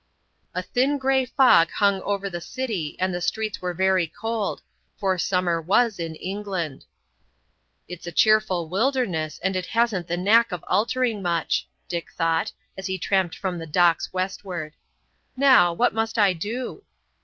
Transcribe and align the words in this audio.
A 0.55 0.63
thin 0.63 0.97
gray 0.97 1.25
fog 1.25 1.69
hung 1.69 2.01
over 2.01 2.27
the 2.27 2.41
city, 2.41 2.97
and 2.99 3.13
the 3.13 3.21
streets 3.21 3.61
were 3.61 3.71
very 3.75 4.07
cold; 4.07 4.63
for 4.99 5.19
summer 5.19 5.61
was 5.61 5.99
in 5.99 6.15
England. 6.15 6.85
"It's 7.87 8.07
a 8.07 8.11
cheerful 8.11 8.67
wilderness, 8.67 9.37
and 9.43 9.55
it 9.55 9.67
hasn't 9.67 10.07
the 10.07 10.17
knack 10.17 10.51
of 10.51 10.65
altering 10.67 11.21
much," 11.21 11.67
Dick 11.87 12.11
thought, 12.13 12.51
as 12.75 12.87
he 12.87 12.97
tramped 12.97 13.35
from 13.37 13.59
the 13.59 13.67
Docks 13.67 14.11
westward. 14.11 14.73
"Now, 15.37 15.71
what 15.71 15.93
must 15.93 16.17
I 16.17 16.33
do?" 16.33 16.83